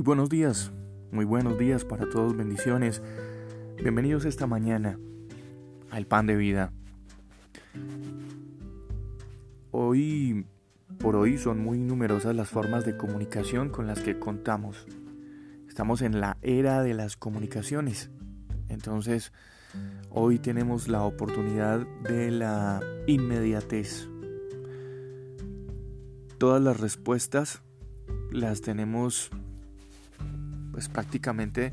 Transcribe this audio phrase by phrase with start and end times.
[0.00, 0.72] Muy buenos días,
[1.12, 3.02] muy buenos días para todos, bendiciones.
[3.76, 4.98] Bienvenidos esta mañana
[5.90, 6.72] al pan de vida.
[9.70, 10.46] Hoy,
[11.00, 14.86] por hoy, son muy numerosas las formas de comunicación con las que contamos.
[15.68, 18.10] Estamos en la era de las comunicaciones.
[18.70, 19.34] Entonces,
[20.08, 24.08] hoy tenemos la oportunidad de la inmediatez.
[26.38, 27.60] Todas las respuestas
[28.32, 29.30] las tenemos
[30.72, 31.72] pues prácticamente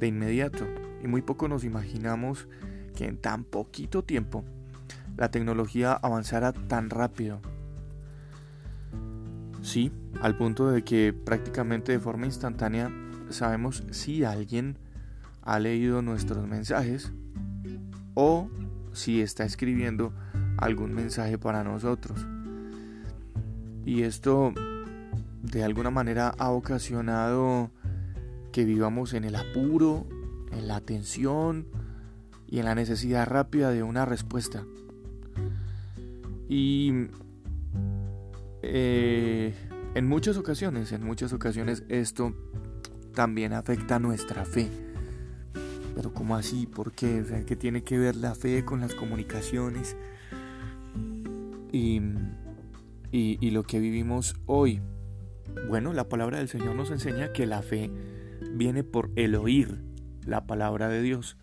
[0.00, 0.66] de inmediato
[1.02, 2.48] y muy poco nos imaginamos
[2.94, 4.44] que en tan poquito tiempo
[5.16, 7.40] la tecnología avanzara tan rápido.
[9.62, 12.90] Sí, al punto de que prácticamente de forma instantánea
[13.30, 14.78] sabemos si alguien
[15.42, 17.12] ha leído nuestros mensajes
[18.14, 18.48] o
[18.92, 20.12] si está escribiendo
[20.56, 22.26] algún mensaje para nosotros.
[23.84, 24.52] Y esto
[25.42, 27.70] de alguna manera ha ocasionado
[28.54, 30.06] que vivamos en el apuro,
[30.52, 31.66] en la tensión
[32.46, 34.64] y en la necesidad rápida de una respuesta.
[36.48, 37.08] Y
[38.62, 39.52] eh,
[39.96, 42.32] en muchas ocasiones, en muchas ocasiones esto
[43.12, 44.70] también afecta nuestra fe.
[45.96, 46.68] Pero ¿cómo así?
[46.68, 47.22] ¿Por qué?
[47.22, 49.96] O sea, ¿qué tiene que ver la fe con las comunicaciones?
[51.72, 52.00] Y,
[53.50, 54.80] lo que vivimos hoy.
[55.68, 57.90] Bueno, la palabra del Señor nos enseña que la fe
[58.54, 59.82] viene por el oír
[60.24, 61.36] la palabra de Dios.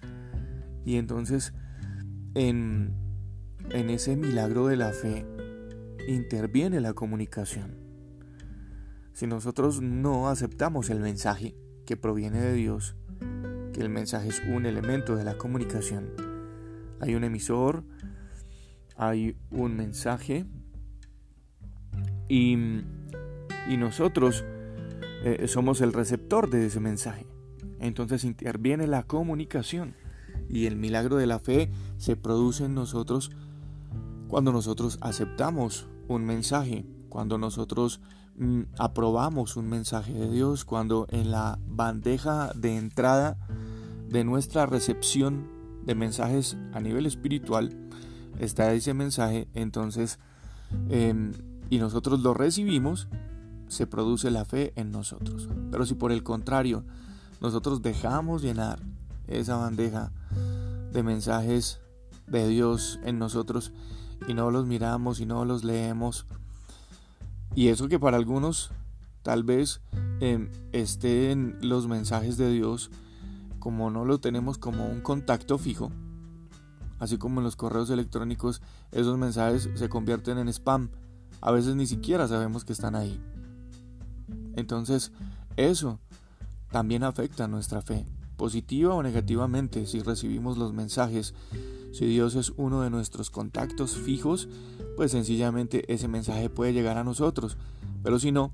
[0.85, 1.53] Y entonces
[2.35, 2.93] en,
[3.69, 5.25] en ese milagro de la fe
[6.07, 7.77] interviene la comunicación.
[9.13, 12.95] Si nosotros no aceptamos el mensaje que proviene de Dios,
[13.73, 16.11] que el mensaje es un elemento de la comunicación,
[16.99, 17.83] hay un emisor,
[18.95, 20.45] hay un mensaje
[22.27, 22.53] y,
[23.67, 24.45] y nosotros
[25.23, 27.25] eh, somos el receptor de ese mensaje.
[27.79, 29.95] Entonces interviene la comunicación
[30.49, 33.31] y el milagro de la fe se produce en nosotros
[34.27, 37.99] cuando nosotros aceptamos un mensaje, cuando nosotros
[38.37, 43.37] mm, aprobamos un mensaje de Dios, cuando en la bandeja de entrada
[44.09, 45.49] de nuestra recepción
[45.85, 47.75] de mensajes a nivel espiritual
[48.39, 50.19] está ese mensaje, entonces,
[50.89, 51.31] em,
[51.69, 53.07] y nosotros lo recibimos,
[53.71, 55.47] se produce la fe en nosotros.
[55.71, 56.83] Pero si por el contrario
[57.39, 58.81] nosotros dejamos llenar
[59.27, 60.11] esa bandeja
[60.91, 61.79] de mensajes
[62.27, 63.71] de Dios en nosotros
[64.27, 66.25] y no los miramos y no los leemos,
[67.55, 68.71] y eso que para algunos
[69.23, 69.81] tal vez
[70.19, 72.91] em, estén los mensajes de Dios
[73.59, 75.93] como no lo tenemos como un contacto fijo,
[76.99, 78.61] así como en los correos electrónicos
[78.91, 80.89] esos mensajes se convierten en spam,
[81.39, 83.21] a veces ni siquiera sabemos que están ahí.
[84.55, 85.11] Entonces,
[85.57, 85.99] eso
[86.71, 88.05] también afecta nuestra fe,
[88.37, 91.33] positiva o negativamente, si recibimos los mensajes.
[91.91, 94.47] Si Dios es uno de nuestros contactos fijos,
[94.95, 97.57] pues sencillamente ese mensaje puede llegar a nosotros.
[98.01, 98.53] Pero si no,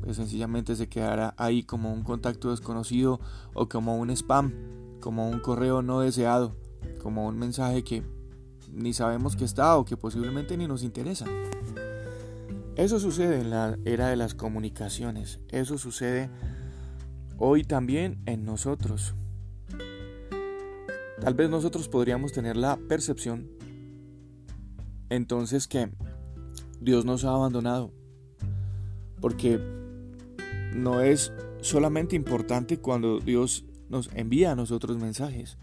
[0.00, 3.20] pues sencillamente se quedará ahí como un contacto desconocido
[3.52, 4.52] o como un spam,
[5.00, 6.56] como un correo no deseado,
[7.02, 8.02] como un mensaje que
[8.72, 11.26] ni sabemos que está o que posiblemente ni nos interesa.
[12.80, 16.30] Eso sucede en la era de las comunicaciones, eso sucede
[17.36, 19.14] hoy también en nosotros.
[21.20, 23.50] Tal vez nosotros podríamos tener la percepción
[25.10, 25.90] entonces que
[26.80, 27.92] Dios nos ha abandonado,
[29.20, 29.60] porque
[30.74, 35.58] no es solamente importante cuando Dios nos envía a nosotros mensajes,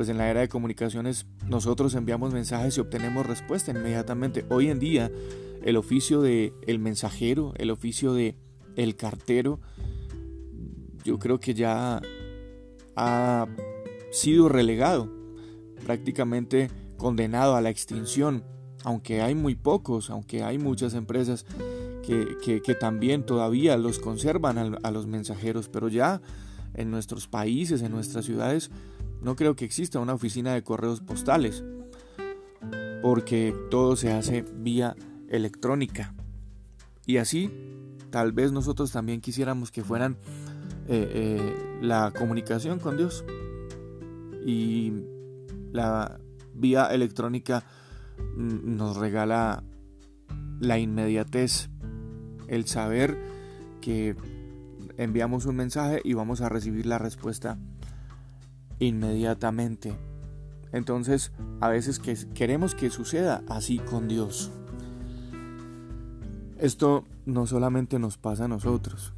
[0.00, 4.46] pues en la era de comunicaciones nosotros enviamos mensajes y obtenemos respuesta inmediatamente.
[4.48, 5.10] Hoy en día
[5.62, 8.34] el oficio de el mensajero, el oficio de
[8.76, 9.60] el cartero,
[11.04, 12.00] yo creo que ya
[12.96, 13.46] ha
[14.10, 15.12] sido relegado,
[15.84, 18.42] prácticamente condenado a la extinción,
[18.84, 21.44] aunque hay muy pocos, aunque hay muchas empresas
[22.02, 26.22] que, que, también todavía los conservan a, a los mensajeros, pero ya
[26.72, 28.70] en nuestros países, en nuestras ciudades,
[29.22, 31.64] no creo que exista una oficina de correos postales,
[33.02, 34.96] porque todo se hace vía
[35.28, 36.14] electrónica.
[37.06, 37.50] Y así,
[38.10, 40.16] tal vez nosotros también quisiéramos que fueran
[40.88, 43.24] eh, eh, la comunicación con Dios.
[44.44, 44.92] Y
[45.72, 46.18] la
[46.54, 47.64] vía electrónica
[48.36, 49.62] mm, nos regala
[50.60, 51.68] la inmediatez,
[52.48, 53.18] el saber
[53.80, 54.16] que
[54.96, 57.58] enviamos un mensaje y vamos a recibir la respuesta
[58.80, 59.96] inmediatamente.
[60.72, 64.50] Entonces, a veces que queremos que suceda así con Dios.
[66.58, 69.14] Esto no solamente nos pasa a nosotros,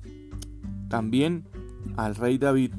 [0.88, 1.48] También
[1.96, 2.72] al rey David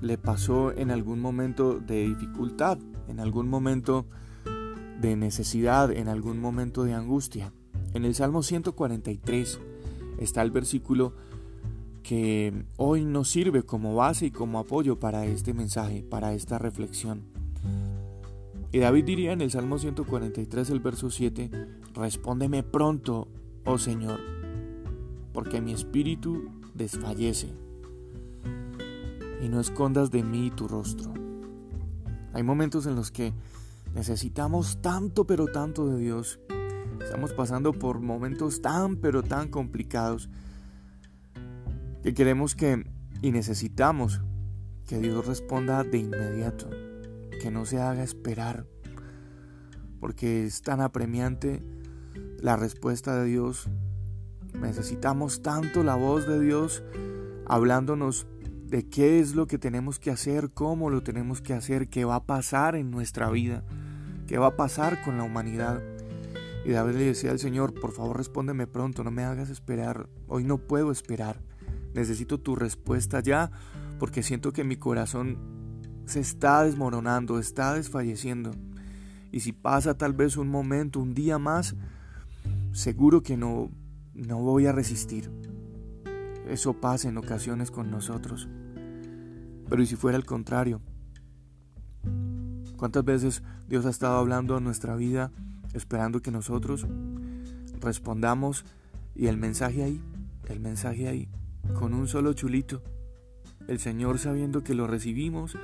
[0.00, 2.78] le pasó en algún momento de dificultad,
[3.08, 4.06] en algún momento
[5.00, 7.52] de necesidad, en algún momento de angustia.
[7.94, 9.60] En el Salmo 143
[10.18, 11.14] está el versículo
[12.04, 17.22] que hoy nos sirve como base y como apoyo para este mensaje, para esta reflexión.
[18.70, 21.50] Y David diría en el Salmo 143, el verso 7,
[21.94, 23.28] Respóndeme pronto,
[23.64, 24.20] oh Señor,
[25.32, 27.48] porque mi espíritu desfallece,
[29.42, 31.14] y no escondas de mí tu rostro.
[32.34, 33.32] Hay momentos en los que
[33.94, 36.38] necesitamos tanto, pero tanto de Dios.
[37.02, 40.28] Estamos pasando por momentos tan, pero tan complicados
[42.04, 42.84] que queremos que
[43.22, 44.20] y necesitamos
[44.86, 46.68] que Dios responda de inmediato,
[47.40, 48.66] que no se haga esperar,
[50.00, 51.62] porque es tan apremiante
[52.40, 53.70] la respuesta de Dios.
[54.52, 56.82] Necesitamos tanto la voz de Dios
[57.46, 58.26] hablándonos
[58.66, 62.16] de qué es lo que tenemos que hacer, cómo lo tenemos que hacer, qué va
[62.16, 63.64] a pasar en nuestra vida,
[64.26, 65.82] qué va a pasar con la humanidad.
[66.66, 70.44] Y David le decía al Señor, por favor respóndeme pronto, no me hagas esperar, hoy
[70.44, 71.40] no puedo esperar.
[71.94, 73.50] Necesito tu respuesta ya
[73.98, 75.38] porque siento que mi corazón
[76.06, 78.50] se está desmoronando, está desfalleciendo.
[79.32, 81.74] Y si pasa tal vez un momento, un día más,
[82.72, 83.70] seguro que no,
[84.14, 85.30] no voy a resistir.
[86.48, 88.48] Eso pasa en ocasiones con nosotros.
[89.68, 90.82] Pero ¿y si fuera el contrario?
[92.76, 95.32] ¿Cuántas veces Dios ha estado hablando en nuestra vida
[95.72, 96.86] esperando que nosotros
[97.80, 98.64] respondamos
[99.14, 100.00] y el mensaje ahí,
[100.48, 101.28] el mensaje ahí?
[101.72, 102.82] Con un solo chulito.
[103.66, 105.56] El Señor sabiendo que lo recibimos,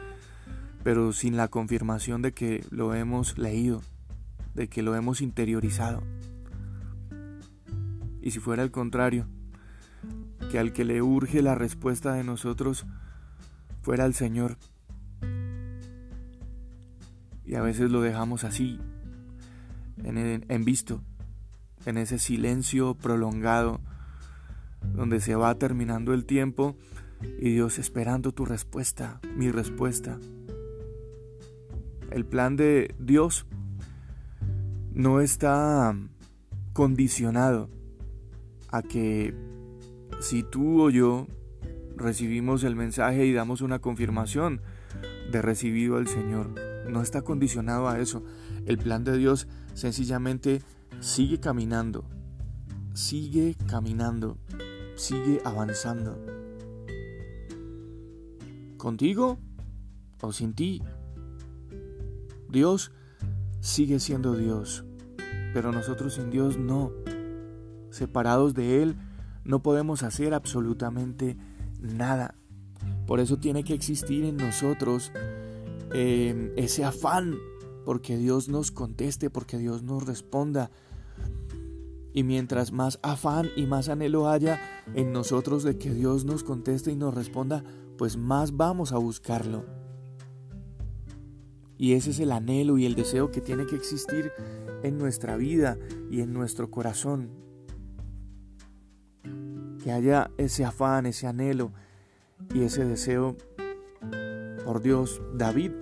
[0.83, 3.83] pero sin la confirmación de que lo hemos leído,
[4.55, 6.03] de que lo hemos interiorizado.
[8.23, 9.27] Y si fuera el contrario,
[10.51, 12.87] que al que le urge la respuesta de nosotros
[13.83, 14.57] fuera el Señor.
[17.45, 18.79] Y a veces lo dejamos así,
[20.05, 21.03] en, en visto,
[21.85, 23.81] en ese silencio prolongado
[24.83, 26.77] donde se va terminando el tiempo
[27.39, 30.19] y Dios esperando tu respuesta, mi respuesta.
[32.11, 33.47] El plan de Dios
[34.93, 35.97] no está
[36.73, 37.71] condicionado
[38.71, 39.35] a que
[40.21, 41.27] si tú o yo
[41.97, 44.61] recibimos el mensaje y damos una confirmación
[45.31, 46.55] de recibido al Señor,
[46.89, 48.25] no está condicionado a eso.
[48.67, 50.63] El plan de Dios sencillamente
[51.01, 52.05] sigue caminando,
[52.93, 54.39] sigue caminando
[55.01, 56.19] sigue avanzando.
[58.77, 59.39] ¿Contigo
[60.21, 60.83] o sin ti?
[62.51, 62.93] Dios
[63.61, 64.85] sigue siendo Dios,
[65.55, 66.93] pero nosotros sin Dios no.
[67.91, 68.97] Separados de Él
[69.45, 71.39] no podemos hacer absolutamente
[71.81, 72.35] nada.
[73.07, 75.13] Por eso tiene que existir en nosotros
[75.95, 77.37] eh, ese afán
[77.87, 80.71] porque Dios nos conteste, porque Dios nos responda,
[82.13, 84.61] y mientras más afán y más anhelo haya
[84.95, 87.65] en nosotros de que Dios nos conteste y nos responda,
[87.97, 89.65] pues más vamos a buscarlo.
[91.79, 94.33] Y ese es el anhelo y el deseo que tiene que existir
[94.83, 95.79] en nuestra vida
[96.11, 97.31] y en nuestro corazón.
[99.83, 101.73] Que haya ese afán, ese anhelo
[102.55, 103.37] y ese deseo
[104.65, 105.23] por Dios.
[105.35, 105.73] David,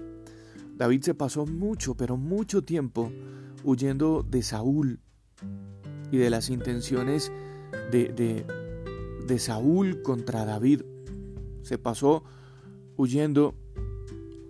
[0.77, 3.11] David se pasó mucho, pero mucho tiempo
[3.65, 5.01] huyendo de Saúl
[6.11, 7.33] y de las intenciones
[7.91, 8.45] de,
[9.27, 10.83] de, Saúl contra David.
[11.63, 12.25] Se pasó
[12.97, 13.55] huyendo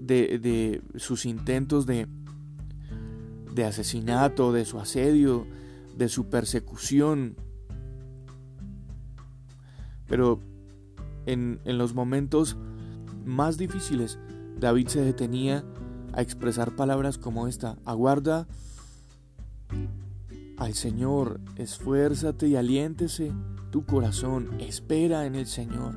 [0.00, 2.06] de, de sus intentos de,
[3.54, 5.46] de asesinato, de su asedio,
[5.96, 7.36] de su persecución.
[10.06, 10.40] Pero
[11.26, 12.56] en, en, los momentos
[13.24, 14.18] más difíciles,
[14.58, 15.64] David se detenía
[16.12, 18.46] a expresar palabras como esta, aguarda
[20.58, 23.32] al Señor, esfuérzate y aliéntese
[23.70, 25.94] tu corazón, espera en el Señor.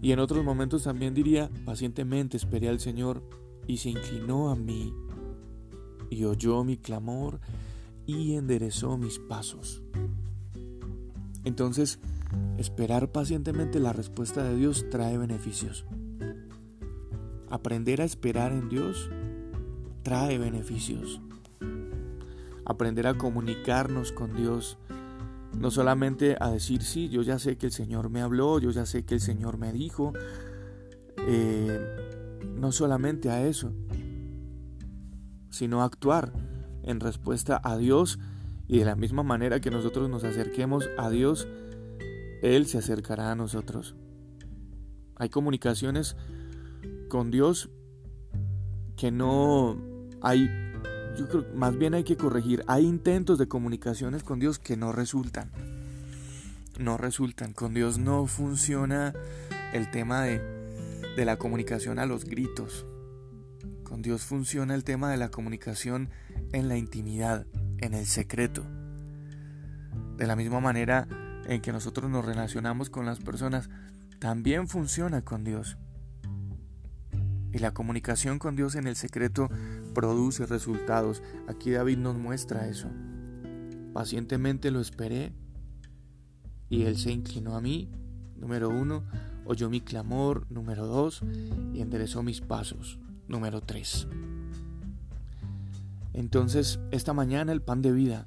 [0.00, 3.22] Y en otros momentos también diría, pacientemente esperé al Señor
[3.68, 4.92] y se inclinó a mí
[6.10, 7.38] y oyó mi clamor
[8.06, 9.82] y enderezó mis pasos.
[11.44, 12.00] Entonces,
[12.58, 15.84] esperar pacientemente la respuesta de Dios trae beneficios.
[17.48, 19.08] Aprender a esperar en Dios
[20.02, 21.20] trae beneficios
[22.64, 24.78] aprender a comunicarnos con Dios.
[25.58, 28.86] No solamente a decir, sí, yo ya sé que el Señor me habló, yo ya
[28.86, 30.12] sé que el Señor me dijo.
[31.26, 31.78] Eh,
[32.56, 33.72] no solamente a eso,
[35.50, 36.32] sino actuar
[36.82, 38.18] en respuesta a Dios
[38.66, 41.46] y de la misma manera que nosotros nos acerquemos a Dios,
[42.42, 43.94] Él se acercará a nosotros.
[45.16, 46.16] Hay comunicaciones
[47.08, 47.70] con Dios
[48.96, 49.76] que no
[50.20, 50.48] hay,
[51.16, 52.64] yo creo, más bien hay que corregir.
[52.66, 55.50] Hay intentos de comunicaciones con Dios que no resultan.
[56.78, 57.52] No resultan.
[57.52, 59.12] Con Dios no funciona
[59.72, 60.40] el tema de,
[61.16, 62.86] de la comunicación a los gritos.
[63.84, 66.08] Con Dios funciona el tema de la comunicación
[66.52, 67.46] en la intimidad,
[67.78, 68.64] en el secreto.
[70.16, 71.06] De la misma manera
[71.46, 73.68] en que nosotros nos relacionamos con las personas,
[74.18, 75.76] también funciona con Dios.
[77.52, 79.48] Y la comunicación con Dios en el secreto
[79.94, 81.22] produce resultados.
[81.48, 82.88] Aquí David nos muestra eso.
[83.92, 85.32] Pacientemente lo esperé
[86.70, 87.90] y Él se inclinó a mí,
[88.36, 89.04] número uno,
[89.44, 91.22] oyó mi clamor, número dos,
[91.74, 94.08] y enderezó mis pasos, número tres.
[96.14, 98.26] Entonces, esta mañana el pan de vida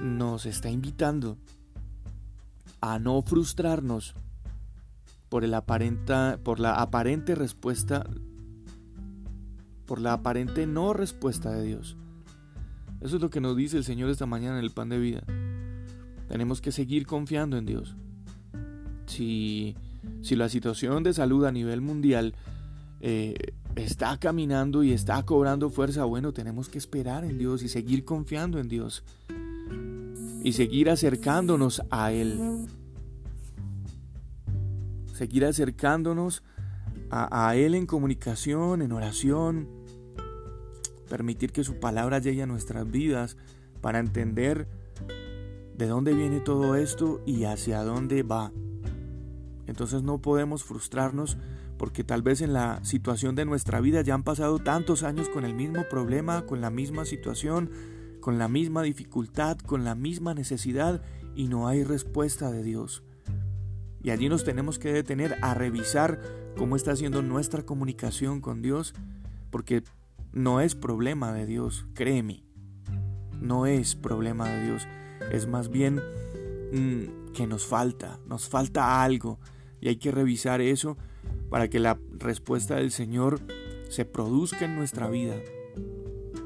[0.00, 1.38] nos está invitando
[2.80, 4.14] a no frustrarnos
[5.28, 8.06] por, el aparenta, por la aparente respuesta,
[9.86, 11.96] por la aparente no respuesta de Dios.
[13.00, 15.22] Eso es lo que nos dice el Señor esta mañana en el pan de vida.
[16.28, 17.96] Tenemos que seguir confiando en Dios.
[19.06, 19.76] Si,
[20.22, 22.34] si la situación de salud a nivel mundial
[23.00, 23.34] eh,
[23.76, 28.58] está caminando y está cobrando fuerza, bueno, tenemos que esperar en Dios y seguir confiando
[28.58, 29.04] en Dios
[30.42, 32.68] y seguir acercándonos a Él.
[35.16, 36.42] Seguir acercándonos
[37.10, 39.66] a, Él en comunicación, en oración.
[41.08, 43.38] Permitir que su palabra llegue a nuestras vidas
[43.80, 44.68] para entender
[45.74, 48.52] de dónde viene todo esto y hacia dónde va.
[49.66, 51.38] Entonces no podemos frustrarnos
[51.78, 55.46] porque tal vez en la situación de nuestra vida ya han pasado tantos años con
[55.46, 57.70] el mismo problema, con la misma situación,
[58.20, 61.00] con la misma dificultad, con la misma necesidad
[61.34, 63.02] y no hay respuesta de Dios.
[64.06, 66.20] Y allí nos tenemos que detener a revisar
[66.56, 68.94] cómo está haciendo nuestra comunicación con Dios,
[69.50, 69.82] porque
[70.30, 72.44] no es problema de Dios, créeme,
[73.40, 74.86] no es problema de Dios,
[75.32, 76.00] es más bien
[76.72, 79.40] mm, que nos falta, nos falta algo
[79.80, 80.96] y hay que revisar eso
[81.50, 83.40] para que la respuesta del Señor
[83.88, 85.34] se produzca en nuestra vida.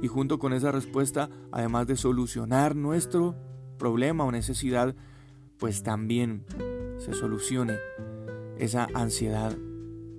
[0.00, 3.37] Y junto con esa respuesta, además de solucionar nuestro
[3.76, 4.95] problema o necesidad,
[5.59, 6.47] pues también
[7.00, 7.78] se solucione
[8.59, 9.57] esa ansiedad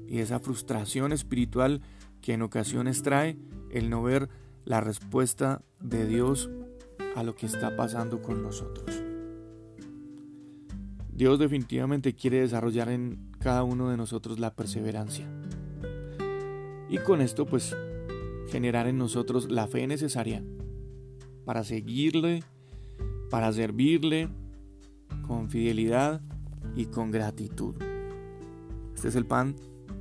[0.08, 1.82] y esa frustración espiritual
[2.22, 3.38] que en ocasiones trae
[3.70, 4.30] el no ver
[4.66, 6.50] la respuesta de Dios
[7.16, 9.04] a lo que está pasando con nosotros.
[11.14, 15.28] Dios definitivamente quiere desarrollar en cada uno de nosotros la perseverancia.
[16.90, 17.76] Y con esto pues
[18.50, 20.44] generar en nosotros la fe necesaria
[21.46, 22.44] para seguirle,
[23.30, 24.30] para servirle
[25.28, 26.22] con fidelidad
[26.76, 27.76] y con gratitud.
[28.96, 29.56] Este es el pan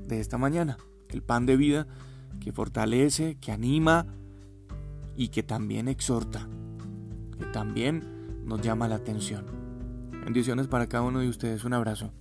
[0.06, 1.86] de esta mañana, el pan de vida
[2.40, 4.06] que fortalece, que anima
[5.16, 6.48] y que también exhorta,
[7.38, 9.46] que también nos llama la atención.
[10.24, 12.12] Bendiciones para cada uno de ustedes, un abrazo.